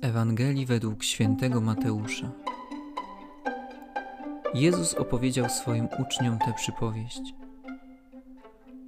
[0.00, 2.30] Ewangelii według świętego Mateusza.
[4.54, 7.34] Jezus opowiedział swoim uczniom tę przypowieść.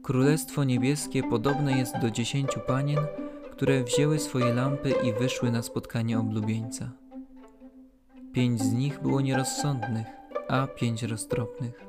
[0.03, 3.07] Królestwo niebieskie podobne jest do dziesięciu panien,
[3.53, 6.91] które wzięły swoje lampy i wyszły na spotkanie oblubieńca.
[8.33, 10.07] Pięć z nich było nierozsądnych,
[10.49, 11.81] a pięć roztropnych.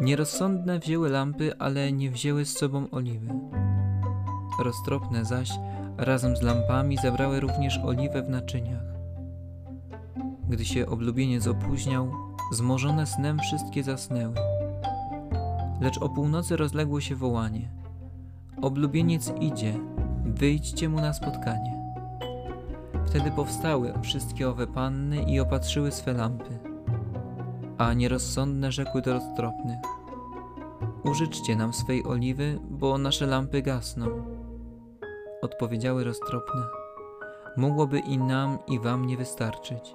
[0.00, 3.28] Nierozsądne wzięły lampy, ale nie wzięły z sobą oliwy.
[4.64, 5.50] Roztropne zaś
[6.00, 8.84] razem z lampami zabrały również oliwę w naczyniach.
[10.48, 12.12] Gdy się oblubieniec opóźniał,
[12.52, 14.34] zmożone snem wszystkie zasnęły.
[15.80, 17.70] Lecz o północy rozległo się wołanie:
[18.62, 19.74] Oblubieniec idzie,
[20.24, 21.94] wyjdźcie mu na spotkanie.
[23.06, 26.58] Wtedy powstały wszystkie owe panny i opatrzyły swe lampy.
[27.78, 29.78] A nierozsądne rzekły do roztropnych:
[31.04, 34.06] Użyczcie nam swej oliwy, bo nasze lampy gasną.
[35.42, 36.62] Odpowiedziały roztropne:
[37.56, 39.92] Mogłoby i nam, i wam nie wystarczyć.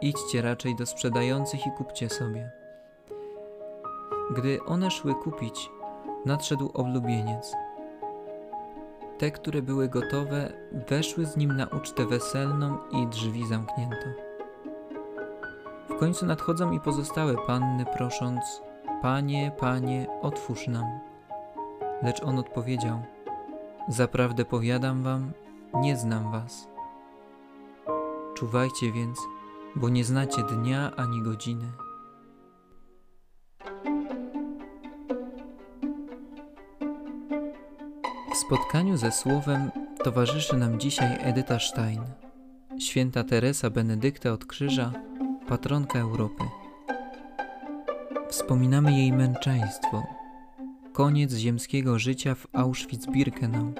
[0.00, 2.50] Idźcie raczej do sprzedających i kupcie sobie.
[4.30, 5.70] Gdy one szły kupić,
[6.24, 7.54] nadszedł oblubieniec.
[9.18, 10.52] Te, które były gotowe,
[10.88, 14.06] weszły z nim na ucztę weselną i drzwi zamknięto.
[15.88, 18.62] W końcu nadchodzą i pozostałe panny, prosząc:
[19.02, 21.00] Panie, panie, otwórz nam.
[22.02, 23.02] Lecz on odpowiedział:
[23.88, 25.32] Zaprawdę powiadam wam,
[25.74, 26.68] nie znam was.
[28.34, 29.18] Czuwajcie więc,
[29.76, 31.72] bo nie znacie dnia ani godziny.
[38.32, 39.70] W spotkaniu ze Słowem
[40.04, 42.02] towarzyszy nam dzisiaj Edyta Stein,
[42.78, 44.92] święta Teresa Benedykta od Krzyża,
[45.48, 46.44] patronka Europy.
[48.28, 50.15] Wspominamy jej męczeństwo,
[50.96, 53.72] koniec ziemskiego życia w Auschwitz-Birkenau.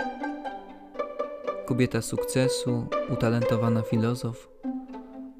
[1.67, 4.48] Kobieta sukcesu, utalentowana filozof,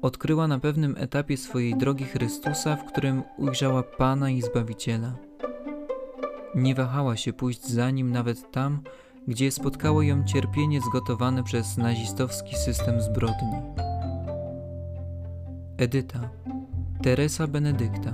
[0.01, 5.15] odkryła na pewnym etapie swojej drogi Chrystusa, w którym ujrzała Pana i Zbawiciela.
[6.55, 8.81] Nie wahała się pójść za nim nawet tam,
[9.27, 13.53] gdzie spotkało ją cierpienie zgotowane przez nazistowski system zbrodni.
[15.77, 16.29] Edyta,
[17.01, 18.13] Teresa Benedykta,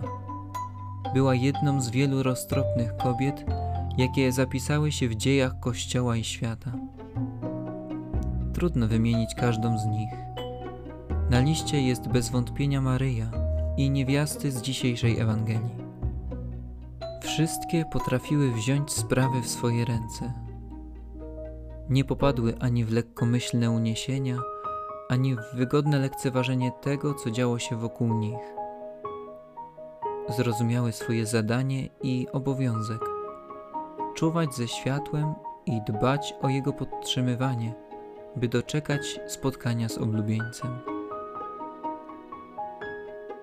[1.14, 3.46] była jedną z wielu roztropnych kobiet,
[3.98, 6.72] jakie zapisały się w dziejach Kościoła i świata.
[8.54, 10.10] Trudno wymienić każdą z nich.
[11.30, 13.32] Na liście jest bez wątpienia Maryja
[13.78, 15.84] i niewiasty z dzisiejszej Ewangelii.
[17.22, 20.34] Wszystkie potrafiły wziąć sprawy w swoje ręce.
[21.90, 24.38] Nie popadły ani w lekkomyślne uniesienia,
[25.10, 28.54] ani w wygodne lekceważenie tego, co działo się wokół nich.
[30.30, 33.13] Zrozumiały swoje zadanie i obowiązek
[34.14, 35.34] czuwać ze światłem
[35.66, 37.74] i dbać o jego podtrzymywanie,
[38.36, 40.80] by doczekać spotkania z oblubieńcem.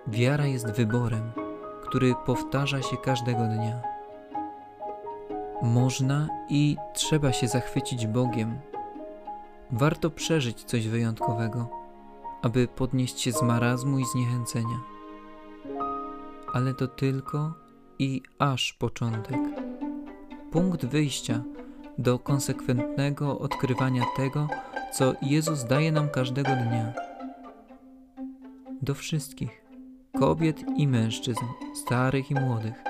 [0.06, 1.32] Wiara jest wyborem,
[1.82, 3.82] który powtarza się każdego dnia.
[5.62, 8.58] Można i trzeba się zachwycić Bogiem.
[9.70, 11.68] Warto przeżyć coś wyjątkowego,
[12.42, 14.80] aby podnieść się z marazmu i zniechęcenia.
[16.54, 17.52] Ale to tylko
[17.98, 19.69] i aż początek.
[20.50, 21.42] Punkt wyjścia
[21.98, 24.48] do konsekwentnego odkrywania tego,
[24.92, 26.92] co Jezus daje nam każdego dnia.
[28.82, 29.64] Do wszystkich,
[30.18, 31.44] kobiet i mężczyzn,
[31.74, 32.82] starych i młodych,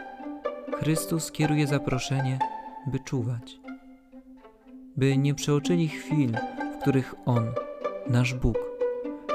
[0.79, 2.39] Chrystus kieruje zaproszenie,
[2.87, 3.61] by czuwać,
[4.97, 6.37] by nie przeoczyli chwil,
[6.75, 7.53] w których On,
[8.07, 8.59] nasz Bóg,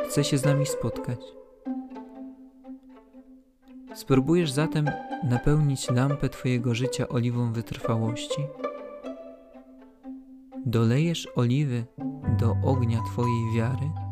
[0.08, 1.20] chce się z nami spotkać.
[3.96, 4.90] Spróbujesz zatem
[5.24, 8.42] napełnić lampę Twojego życia oliwą wytrwałości?
[10.66, 11.86] Dolejesz oliwy
[12.40, 14.05] do ognia Twojej wiary?